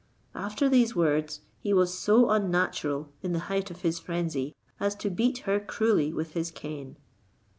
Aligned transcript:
After 0.33 0.67
these 0.67 0.95
words, 0.95 1.41
he 1.59 1.75
was 1.75 1.95
so 1.95 2.31
unnatural, 2.31 3.09
in 3.21 3.33
the 3.33 3.37
height 3.53 3.69
of 3.69 3.81
his 3.81 3.99
frenzy, 3.99 4.55
as 4.79 4.95
to 4.95 5.11
beat 5.11 5.37
her 5.45 5.59
cruelly 5.59 6.11
with 6.11 6.33
his 6.33 6.49
cane. 6.49 6.95